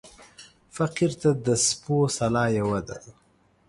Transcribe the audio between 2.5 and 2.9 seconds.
يوه